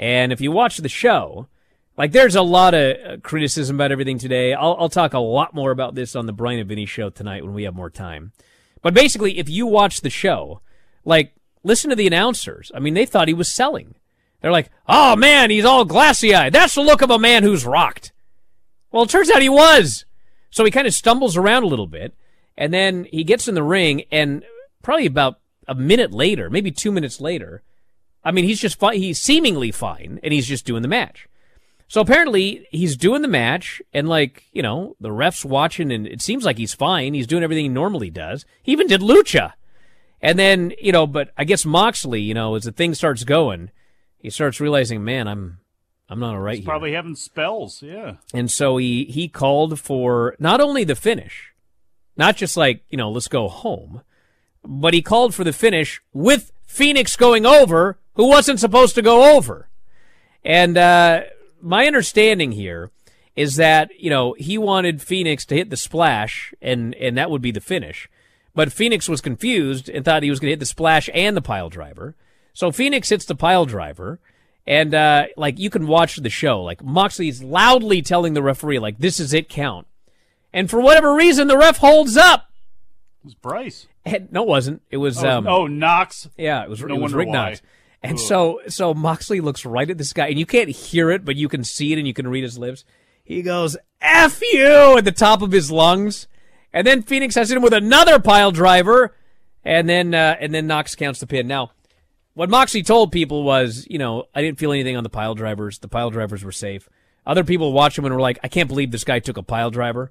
[0.00, 1.46] And if you watch the show,
[1.96, 4.54] like there's a lot of uh, criticism about everything today.
[4.54, 7.44] I'll, I'll talk a lot more about this on the Bryan and Vinny show tonight
[7.44, 8.32] when we have more time.
[8.80, 10.62] But basically, if you watch the show,
[11.04, 12.72] like listen to the announcers.
[12.74, 13.94] I mean, they thought he was selling.
[14.40, 16.54] They're like, oh man, he's all glassy eyed.
[16.54, 18.10] That's the look of a man who's rocked.
[18.90, 20.06] Well, it turns out he was.
[20.48, 22.14] So he kind of stumbles around a little bit,
[22.56, 24.44] and then he gets in the ring, and
[24.82, 27.62] probably about a minute later, maybe two minutes later,
[28.24, 28.98] I mean, he's just fine.
[28.98, 31.26] He's seemingly fine, and he's just doing the match.
[31.88, 36.22] So apparently, he's doing the match, and like, you know, the ref's watching, and it
[36.22, 37.14] seems like he's fine.
[37.14, 38.44] He's doing everything he normally does.
[38.62, 39.54] He even did lucha.
[40.22, 43.70] And then, you know, but I guess Moxley, you know, as the thing starts going,
[44.18, 45.58] he starts realizing, man, I'm,
[46.10, 46.70] I'm not all right He's here.
[46.70, 47.82] probably having spells.
[47.82, 48.16] Yeah.
[48.34, 51.54] And so he he called for not only the finish,
[52.16, 54.02] not just like, you know, let's go home,
[54.62, 59.34] but he called for the finish with Fenix going over, who wasn't supposed to go
[59.34, 59.70] over.
[60.44, 61.22] And uh,
[61.62, 62.90] my understanding here
[63.34, 67.40] is that, you know, he wanted Fenix to hit the splash and and that would
[67.40, 68.10] be the finish.
[68.54, 71.40] But Fenix was confused and thought he was going to hit the splash and the
[71.40, 72.14] pile driver.
[72.52, 74.20] So Fenix hits the pile driver
[74.66, 76.60] and uh, like you can watch the show.
[76.62, 79.86] Like Moxley's loudly telling the referee, like, this is it count.
[80.52, 82.50] And for whatever reason, the ref holds up.
[83.22, 83.86] It was Bryce.
[84.04, 84.82] And, no, it wasn't.
[84.90, 86.28] It was Oh, um, oh Knox.
[86.36, 87.32] yeah, it was no it was Rick why.
[87.50, 87.62] Knox.
[88.02, 88.18] And Ugh.
[88.18, 91.48] so so Moxley looks right at this guy, and you can't hear it, but you
[91.48, 92.84] can see it and you can read his lips.
[93.22, 96.26] He goes, F you at the top of his lungs.
[96.72, 99.14] And then Fenix has him with another pile driver,
[99.64, 101.46] and then uh, and then Knox counts the pin.
[101.48, 101.72] Now,
[102.34, 105.78] what Moxley told people was, you know, I didn't feel anything on the pile drivers.
[105.78, 106.88] The pile drivers were safe.
[107.26, 109.70] Other people watched him and were like, I can't believe this guy took a pile
[109.70, 110.10] driver.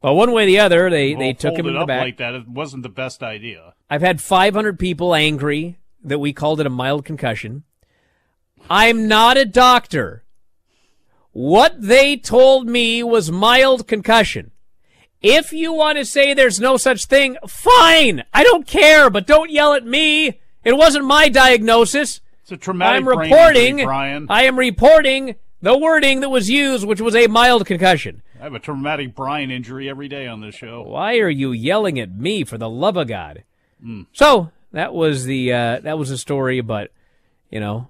[0.00, 1.88] But one way or the other, they, Well, they took him it in the up
[1.88, 2.02] back.
[2.02, 2.34] like that.
[2.34, 3.74] It wasn't the best idea.
[3.90, 7.64] I've had 500 people angry that we called it a mild concussion.
[8.70, 10.24] I'm not a doctor.
[11.32, 14.50] What they told me was mild concussion.
[15.20, 18.24] If you want to say there's no such thing, fine.
[18.32, 20.40] I don't care, but don't yell at me.
[20.64, 22.20] It wasn't my diagnosis.
[22.42, 23.66] It's a traumatic I'm brain reporting.
[23.70, 24.26] injury, Bryan.
[24.30, 28.22] I am reporting the wording that was used, which was a mild concussion.
[28.40, 30.82] I have a traumatic Brian injury every day on this show.
[30.82, 33.42] Why are you yelling at me for the love of God?
[33.82, 34.02] Hmm.
[34.12, 36.90] So that was the uh, that was the story, but
[37.50, 37.88] you know,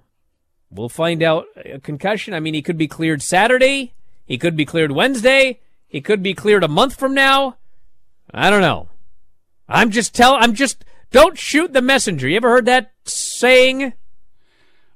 [0.71, 1.45] we'll find out.
[1.65, 2.33] A concussion.
[2.33, 3.93] I mean, he could be cleared Saturday.
[4.25, 5.59] He could be cleared Wednesday.
[5.87, 7.57] He could be cleared a month from now.
[8.33, 8.89] I don't know.
[9.67, 10.35] I'm just tell.
[10.35, 12.27] I'm just don't shoot the messenger.
[12.27, 13.93] You ever heard that saying?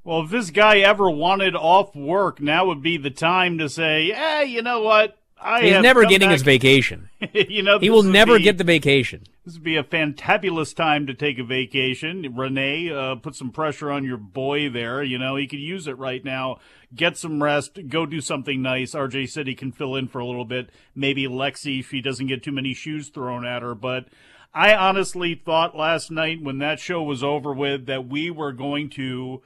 [0.04, 4.12] Well, if this guy ever wanted off work, now would be the time to say,
[4.12, 5.18] "Hey, you know what?
[5.42, 7.10] I He's never getting back- his vacation.
[7.34, 9.24] you know, He will never be- get the vacation.
[9.46, 12.34] This would be a fantabulous time to take a vacation.
[12.34, 15.04] Renee, uh, put some pressure on your boy there.
[15.04, 16.60] You know, he could use it right now.
[16.96, 17.78] Get some rest.
[17.90, 18.94] Go do something nice.
[18.96, 20.70] RJ said he can fill in for a little bit.
[20.96, 23.76] Maybe Lexi if he doesn't get too many shoes thrown at her.
[23.76, 24.06] But
[24.54, 28.90] I honestly thought last night when that show was over with that we were going
[28.92, 29.42] to.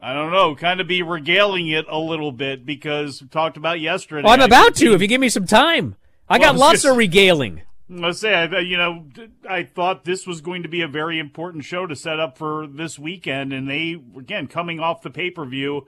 [0.00, 3.80] I don't know, kind of be regaling it a little bit because we talked about
[3.80, 4.22] yesterday.
[4.24, 4.94] Well, I'm about to.
[4.94, 5.96] If you give me some time,
[6.30, 7.62] I Well, got lots just- of regaling.
[7.90, 9.06] Let's say, I, you know,
[9.48, 12.66] I thought this was going to be a very important show to set up for
[12.66, 15.86] this weekend, and they, again, coming off the pay per view,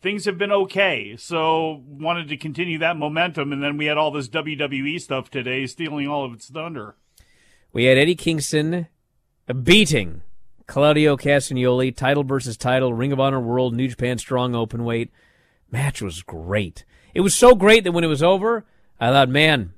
[0.00, 1.16] things have been okay.
[1.16, 5.66] So wanted to continue that momentum, and then we had all this WWE stuff today,
[5.66, 6.94] stealing all of its thunder.
[7.72, 8.86] We had Eddie Kingston
[9.62, 10.22] beating
[10.66, 15.10] Claudio Castagnoli, title versus title, Ring of Honor World, New Japan Strong Openweight.
[15.70, 16.84] Match was great.
[17.12, 18.64] It was so great that when it was over,
[19.00, 19.72] I thought, man,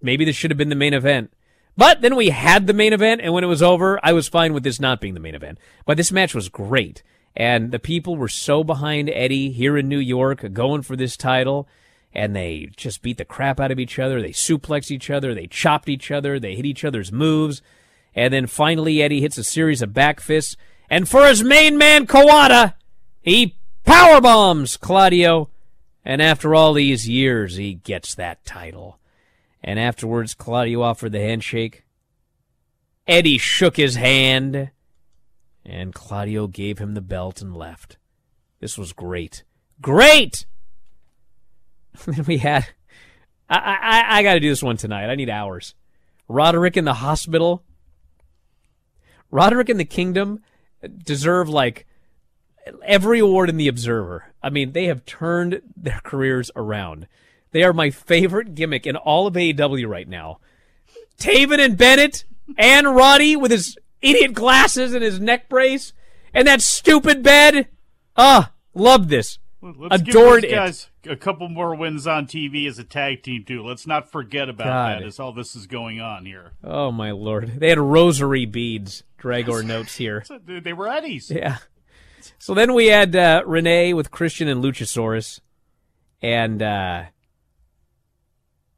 [0.00, 1.32] maybe this should have been the main event.
[1.76, 4.52] But then we had the main event, and when it was over, I was fine
[4.52, 5.58] with this not being the main event.
[5.86, 7.02] But this match was great.
[7.36, 11.68] And the people were so behind Eddie here in New York, going for this title
[12.12, 14.20] and they just beat the crap out of each other.
[14.20, 15.34] They suplexed each other.
[15.34, 16.40] They chopped each other.
[16.40, 17.62] They hit each other's moves.
[18.14, 20.56] And then finally, Eddie hits a series of back fists.
[20.88, 22.74] And for his main man, Kawada,
[23.22, 25.50] he power bombs Claudio.
[26.04, 28.98] And after all these years, he gets that title.
[29.62, 31.84] And afterwards, Claudio offered the handshake.
[33.06, 34.70] Eddie shook his hand.
[35.64, 37.98] And Claudio gave him the belt and left.
[38.60, 39.44] This was great.
[39.80, 40.46] Great!
[42.06, 42.68] then we had.
[43.48, 45.10] I I, I got to do this one tonight.
[45.10, 45.74] I need hours.
[46.28, 47.64] Roderick in the hospital.
[49.30, 50.40] Roderick in the Kingdom
[51.04, 51.86] deserve like
[52.84, 54.32] every award in the Observer.
[54.42, 57.06] I mean, they have turned their careers around.
[57.52, 60.38] They are my favorite gimmick in all of AEW right now.
[61.18, 62.24] Taven and Bennett
[62.56, 65.92] and Roddy with his idiot glasses and his neck brace
[66.32, 67.68] and that stupid bed.
[68.16, 69.38] Ah, love this.
[69.62, 70.56] Let's Adored give it.
[70.56, 73.62] those guys a couple more wins on TV as a tag team too.
[73.62, 75.02] Let's not forget about God.
[75.02, 76.52] that as all this is going on here.
[76.64, 77.60] Oh my lord.
[77.60, 79.02] They had rosary beads.
[79.18, 80.24] Dragor notes here.
[80.46, 81.30] They were Eddies.
[81.30, 81.58] Yeah.
[82.38, 85.40] So then we had uh, Renee with Christian and Luchasaurus,
[86.22, 87.04] and uh,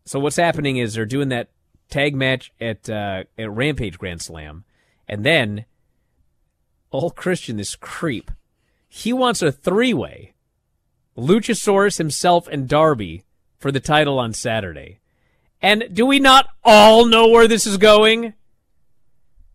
[0.05, 1.51] so what's happening is they're doing that
[1.91, 4.65] tag match at uh, at Rampage Grand Slam,
[5.09, 5.65] and then
[6.93, 8.31] old Christian, this creep,
[8.89, 10.35] he wants a three way,
[11.17, 13.25] Luchasaurus himself and Darby
[13.59, 15.01] for the title on Saturday.
[15.61, 18.35] And do we not all know where this is going?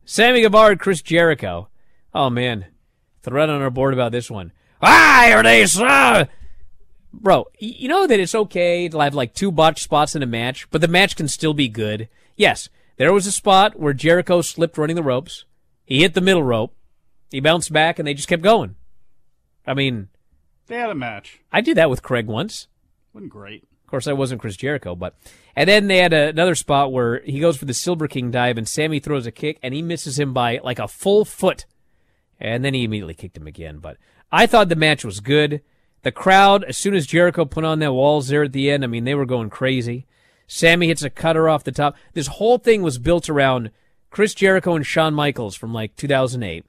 [0.06, 1.68] Sammy Guevara Chris Jericho.
[2.14, 2.66] Oh man,
[3.22, 4.54] thread on our board about this one.
[4.82, 6.26] Ah, here they saw.
[7.20, 10.70] Bro, you know that it's okay to have like two botched spots in a match,
[10.72, 12.10] but the match can still be good.
[12.36, 15.46] Yes, there was a spot where Jericho slipped running the ropes.
[15.86, 16.74] He hit the middle rope.
[17.32, 18.76] He bounced back, and they just kept going.
[19.66, 20.10] I mean,
[20.68, 21.40] They had a match.
[21.52, 22.68] I did that with Craig once.
[23.14, 23.64] Wasn't great.
[23.84, 25.16] Of course, I wasn't Chris Jericho, but
[25.56, 28.58] and then they had a, another spot where he goes for the Silver King dive,
[28.58, 31.66] and Sammy throws a kick, and he misses him by like a full foot,
[32.40, 33.80] and then he immediately kicked him again.
[33.80, 33.98] But
[34.32, 35.62] I thought the match was good.
[36.04, 38.88] The crowd, as soon as Jericho put on that walls there at the end, I
[38.88, 40.06] mean, they were going crazy.
[40.48, 41.96] Sammy hits a cutter off the top.
[42.14, 43.72] This whole thing was built around
[44.10, 46.66] Chris Jericho and Shawn Michaels from like 2008.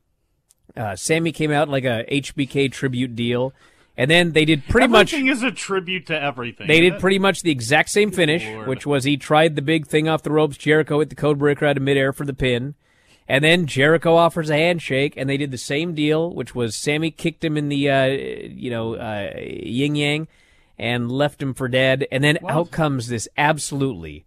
[0.76, 3.52] Uh, Sammy came out like a HBK tribute deal,
[3.96, 5.12] and then they did pretty much.
[5.12, 6.66] Everything is a tribute to everything.
[6.66, 8.68] They did pretty much the exact same finish, Lord.
[8.68, 10.56] which was he tried the big thing off the ropes.
[10.56, 12.74] Jericho hit the code breaker out of midair for the pin.
[13.28, 17.10] And then Jericho offers a handshake, and they did the same deal, which was Sammy
[17.10, 20.28] kicked him in the, uh, you know, uh, yin yang
[20.78, 22.06] and left him for dead.
[22.10, 24.24] And then out comes this absolutely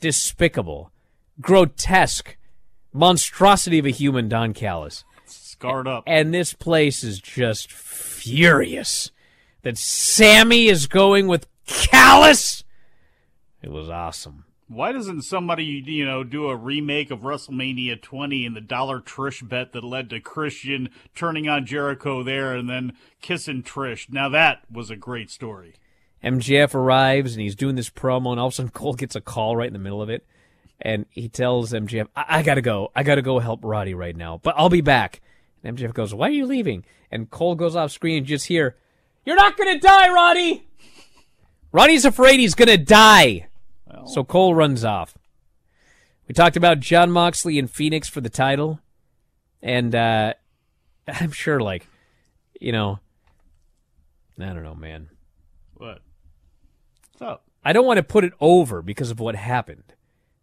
[0.00, 0.90] despicable,
[1.40, 2.36] grotesque
[2.92, 5.04] monstrosity of a human, Don Callis.
[5.26, 6.02] scarred up.
[6.06, 9.12] And this place is just furious
[9.62, 12.64] that Sammy is going with Callis.
[13.62, 14.44] It was awesome.
[14.70, 19.46] Why doesn't somebody, you know, do a remake of WrestleMania 20 and the dollar Trish
[19.46, 24.08] bet that led to Christian turning on Jericho there and then kissing Trish?
[24.08, 25.74] Now that was a great story.
[26.22, 29.20] MJF arrives and he's doing this promo, and all of a sudden Cole gets a
[29.20, 30.24] call right in the middle of it.
[30.80, 32.92] And he tells MJF, I, I gotta go.
[32.94, 35.20] I gotta go help Roddy right now, but I'll be back.
[35.64, 36.84] And goes, Why are you leaving?
[37.10, 38.76] And Cole goes off screen and just hear,
[39.24, 40.68] You're not gonna die, Roddy!
[41.72, 43.48] Roddy's afraid he's gonna die.
[44.06, 45.16] So Cole runs off.
[46.26, 48.80] We talked about Jon Moxley and Fenix for the title.
[49.62, 50.34] And uh,
[51.08, 51.86] I'm sure, like,
[52.60, 53.00] you know,
[54.38, 55.08] I don't know, man.
[55.74, 56.00] What?
[57.12, 57.44] What's up?
[57.64, 59.94] I don't want to put it over because of what happened.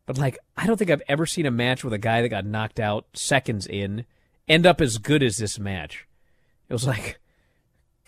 [0.06, 2.46] But like I don't think I've ever seen a match with a guy that got
[2.46, 4.06] knocked out seconds in
[4.48, 6.08] end up as good as this match.
[6.70, 7.20] It was like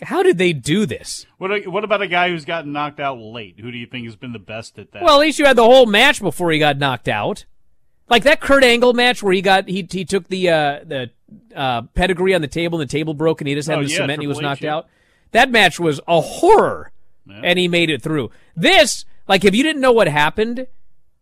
[0.02, 1.26] how did they do this?
[1.38, 3.60] What, what about a guy who's gotten knocked out late?
[3.60, 5.04] Who do you think has been the best at that?
[5.04, 7.46] Well, at least you had the whole match before he got knocked out.
[8.10, 11.12] Like that Kurt Angle match where he got he he took the uh the
[11.56, 13.90] uh pedigree on the table and the table broke and he just had Oh, the
[13.90, 14.76] yeah, cement and he was H, knocked yeah.
[14.78, 14.88] out.
[15.32, 16.92] That match was a horror.
[17.32, 18.32] And he made it through.
[18.56, 20.66] This, like if you didn't know what happened,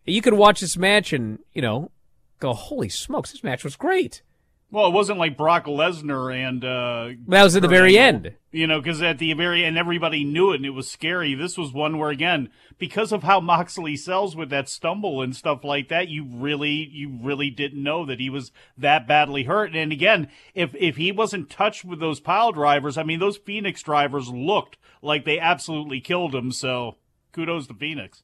[0.05, 1.91] you could watch this match and, you know,
[2.39, 4.21] go, Holy smokes, this match was great.
[4.70, 8.34] Well, it wasn't like Brock Lesnar and uh, That was at the very end.
[8.51, 11.36] You know, because at the very end, everybody knew it and it was scary.
[11.36, 15.63] This was one where, again, because of how Moxley sells with that stumble and stuff
[15.63, 19.74] like that, you really, you really didn't know that he was that badly hurt.
[19.74, 23.82] And again, if if he wasn't touched with those pile drivers, I mean, those Fenix
[23.82, 26.51] drivers looked like they absolutely killed him.
[26.51, 26.97] So
[27.32, 28.22] kudos to Fenix.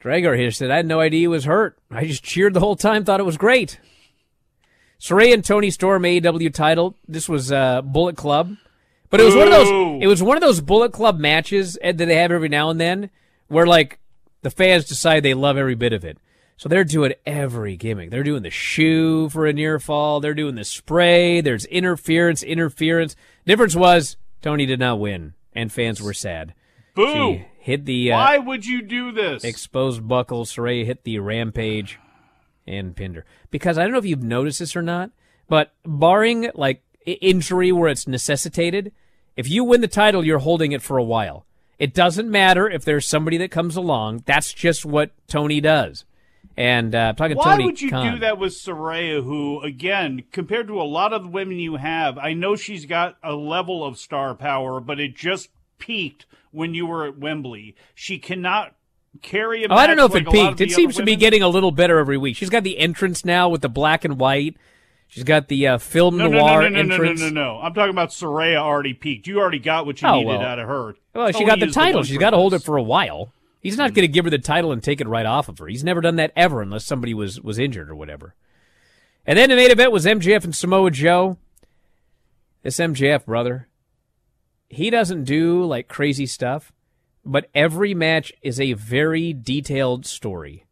[0.00, 1.78] Dragar here said, I had no idea he was hurt.
[1.90, 3.78] I just cheered the whole time, thought it was great.
[5.00, 6.96] Saraya and Toni Storm AEW title.
[7.06, 8.56] This was uh, Bullet Club.
[9.10, 11.96] But it was one of those it was one of those Bullet Club matches Ed,
[11.98, 13.10] that they have every now and then
[13.48, 13.98] where like
[14.42, 16.18] the fans decide they love every bit of it.
[16.58, 18.10] So they're doing every gimmick.
[18.10, 20.20] They're doing the shoe for a near fall.
[20.20, 21.40] They're doing the spray.
[21.40, 23.14] There's interference, interference.
[23.46, 26.52] Difference was Tony did not win, and fans were sad.
[26.94, 27.12] Boo!
[27.12, 29.44] She hit the uh, Why would you do this?
[29.44, 30.44] exposed buckle.
[30.44, 31.98] Saraya hit the rampage
[32.68, 33.24] and Pinder.
[33.50, 35.10] Because I don't know if you've noticed this or not,
[35.48, 38.92] but barring like injury where it's necessitated,
[39.36, 41.46] if you win the title, you're holding it for a while.
[41.78, 44.24] It doesn't matter if there's somebody that comes along.
[44.26, 46.04] That's just what Tony does.
[46.56, 48.14] And uh, I'm talking Why Tony would you Khan.
[48.14, 52.18] do that with Saraya, who, again, compared to a lot of the women you have,
[52.18, 56.86] I know she's got a level of star power, but it just peaked when you
[56.86, 57.76] were at Wembley.
[57.94, 58.74] She cannot
[59.22, 60.60] carry a Oh, I don't know if it like of peaked.
[60.60, 62.36] It seems to be getting a little better every week.
[62.36, 64.56] She's got the entrance now with the black and white.
[65.06, 67.20] She's got the uh, film No, no, noir no, no, no, no, no, entrance.
[67.20, 67.60] no, no.
[67.62, 69.26] I'm talking about Saraya already peaked.
[69.26, 70.40] You already got what you Oh, needed well.
[70.42, 70.94] out of her.
[71.14, 72.00] Well, she got the title.
[72.00, 73.32] one She's got to hold it for a while.
[73.60, 75.66] He's not going to give her the title and take it right off of her.
[75.66, 78.34] He's never done that ever unless somebody was was injured or whatever.
[79.26, 81.38] And then the main event was MJF and Samoa Joe.
[82.62, 83.68] This MJF brother,
[84.68, 86.70] he doesn't do like crazy stuff,
[87.28, 90.64] but every match is a very detailed story,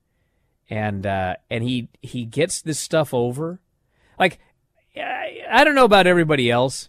[0.68, 3.60] and uh, and he he gets this stuff over.
[4.18, 4.38] Like
[4.96, 6.88] I, I don't know about everybody else,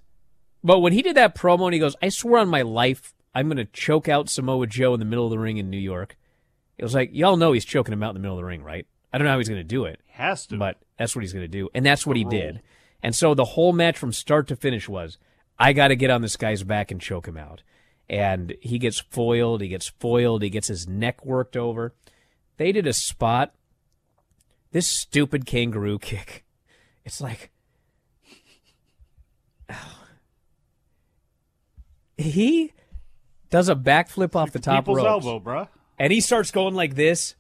[0.63, 3.47] but when he did that promo and he goes, I swear on my life, I'm
[3.47, 6.17] going to choke out Samoa Joe in the middle of the ring in New York.
[6.77, 8.63] It was like, y'all know he's choking him out in the middle of the ring,
[8.63, 8.87] right?
[9.11, 10.57] I don't know how he's going to do it, Has to.
[10.57, 11.69] but that's what he's going to do.
[11.73, 12.61] And that's what he did.
[13.01, 15.17] And so the whole match from start to finish was,
[15.59, 17.63] I got to get on this guy's back and choke him out.
[18.09, 19.61] And he gets foiled.
[19.61, 20.41] He gets foiled.
[20.41, 21.93] He gets his neck worked over.
[22.57, 23.53] They did a spot.
[24.71, 26.43] This stupid kangaroo kick.
[27.05, 27.51] It's like.
[32.17, 32.73] He
[33.49, 35.67] does a backflip off the top People's ropes, elbow, bruh.
[35.99, 37.35] and he starts going like this.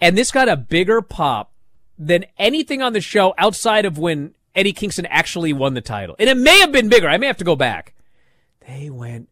[0.00, 1.52] And this got a bigger pop
[1.98, 6.16] than anything on the show outside of when Eddie Kingston actually won the title.
[6.18, 7.08] And it may have been bigger.
[7.08, 7.94] I may have to go back.
[8.66, 9.28] They went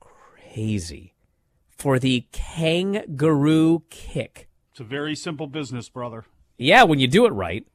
[0.00, 1.14] crazy
[1.76, 4.48] for the kangaroo kick.
[4.70, 6.24] It's a very simple business, brother.
[6.56, 7.66] Yeah, when you do it right.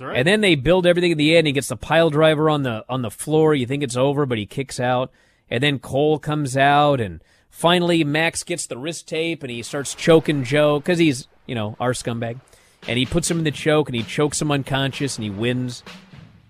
[0.00, 0.18] Right.
[0.18, 1.46] And then they build everything in the end.
[1.46, 3.54] He gets the pile driver on the on the floor.
[3.54, 5.12] You think it's over, but he kicks out.
[5.48, 9.94] And then Cole comes out, and finally Max gets the wrist tape, and he starts
[9.94, 12.40] choking Joe because he's you know our scumbag.
[12.88, 15.84] And he puts him in the choke, and he chokes him unconscious, and he wins.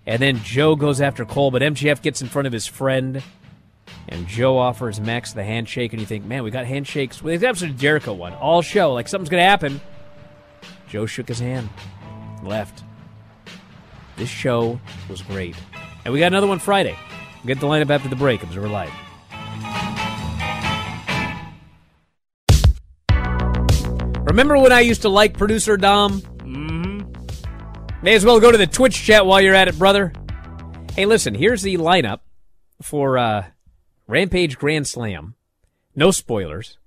[0.05, 3.21] And then Joe goes after Cole, but MJF gets in front of his friend,
[4.09, 7.21] and Joe offers Max the handshake, and you think, man, we got handshakes.
[7.21, 9.81] Well, the episode of Jericho one all show like something's gonna happen.
[10.87, 11.69] Joe shook his hand,
[12.43, 12.83] left.
[14.15, 14.79] This show
[15.09, 15.55] was great.
[16.05, 16.97] And we got another one Friday.
[17.37, 18.41] We'll get the lineup after the break.
[18.43, 18.91] Observer Live.
[24.25, 26.21] Remember when I used to like producer Dom?
[26.21, 28.03] Mm-hmm.
[28.03, 30.13] May as well go to the Twitch chat while you're at it, brother.
[30.95, 32.19] Hey, listen, here's the lineup
[32.81, 33.45] for uh,
[34.07, 35.35] Rampage Grand Slam.
[35.95, 36.77] No spoilers.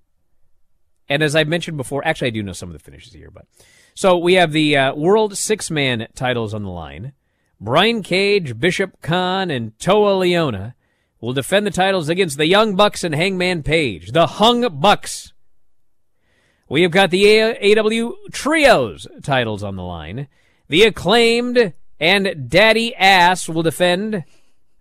[1.08, 3.46] And as I mentioned before, actually, I do know some of the finishes here, but
[3.94, 7.12] so we have the uh, World Six Man titles on the line.
[7.60, 10.74] Brian Cage, Bishop Kaun, and Toa Liona
[11.20, 15.32] will defend the titles against the Young Bucks and Hangman Page, the Hung Bucks.
[16.68, 20.28] We have got the A- AW Trios titles on the line.
[20.68, 24.24] The Acclaimed and Daddy Ass will defend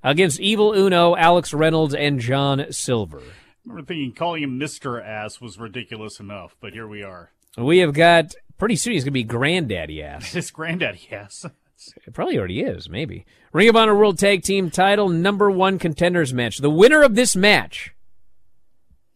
[0.03, 3.19] against Evil Uno, Alex Reynolds, and John Silver.
[3.19, 3.23] I
[3.65, 5.03] remember thinking calling him Mr.
[5.03, 7.31] Ass was ridiculous enough, but here we are.
[7.57, 10.31] We have got pretty soon he's going to be Granddaddy Ass.
[10.33, 11.45] His granddaddy ass.
[12.05, 13.25] It probably already is, maybe.
[13.53, 16.57] Ring of Honor World Tag Team title number one contenders match.
[16.57, 17.93] The winner of this match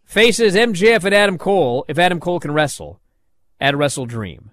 [0.06, 3.00] faces MJF and Adam Cole, if Adam Cole can wrestle,
[3.60, 4.52] at WrestleDream.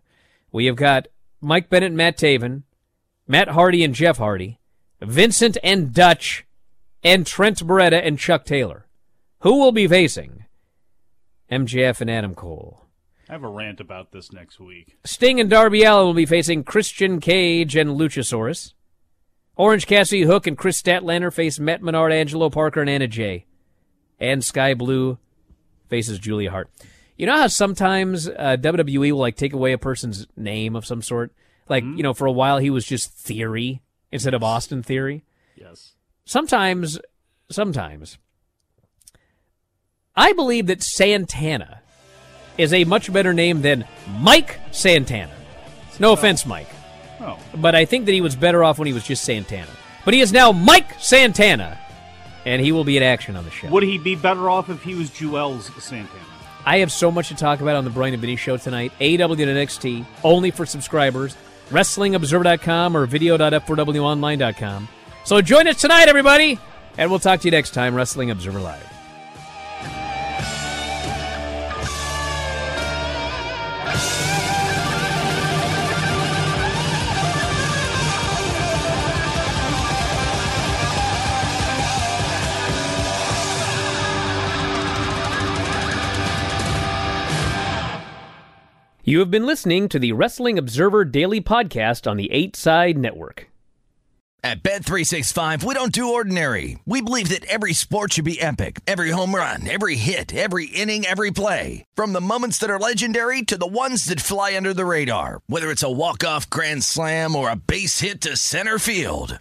[0.53, 1.07] We have got
[1.41, 2.63] Mike Bennett and Matt Taven,
[3.29, 4.59] Matt Hardy and Jeff Hardy,
[5.03, 6.45] Vincent and Dutch,
[7.03, 8.87] and Trent Beretta and Chuck Taylor.
[9.41, 10.45] Who will be facing
[11.51, 12.87] MJF and Adam Cole?
[13.29, 14.99] I have a rant about this next week.
[15.05, 18.75] Sting and Darby Allin will be facing Christian Cage and Luchasaurus.
[19.57, 23.47] Orange Cassidy Hook and Kris Statlander face Matt Menard, Angelo Parker, and Anna Jay.
[24.19, 25.19] And Skye Blue
[25.89, 26.71] faces Julia Hart.
[27.17, 31.03] You know how sometimes uh, WWE will like take away a person's name of some
[31.03, 31.33] sort?
[31.69, 33.81] Like, you know, for a while he was just Theory
[34.13, 35.25] instead of Austin Theory.
[35.57, 35.93] Yes.
[36.25, 36.99] Sometimes,
[37.51, 38.19] sometimes,
[40.17, 41.83] I believe that Santana
[42.59, 43.87] is a much better name than
[44.19, 45.33] Mike Santana.
[45.99, 46.69] No offense, Mike,
[47.21, 49.71] Oh, but I think that he was better off when he was just Santana.
[50.07, 51.79] But he is now Mike Santana,
[52.47, 53.69] and he will be in action on the show.
[53.69, 56.25] would he be better off if he was Jewel's Santana?
[56.65, 58.93] I have so much to talk about on the Bryan and Vinny Show tonight.
[59.01, 61.37] AW NXT, only for subscribers.
[61.71, 64.89] WrestlingObserver.com or video.f4wonline.com.
[65.25, 66.59] So join us tonight, everybody,
[66.99, 69.00] and we'll talk to you next time, Wrestling Observer Live.
[89.11, 93.49] You have been listening to the Wrestling Observer Daily Podcast on the 8 Side Network.
[94.45, 96.79] At Bet365, we don't do ordinary.
[96.87, 98.79] We believe that every sport should be epic.
[98.87, 101.85] Every home run, every hit, every inning, every play.
[101.97, 105.41] From the moments that are legendary to the ones that fly under the radar.
[105.49, 109.41] Whether it's a walk-off grand slam or a base hit to center field.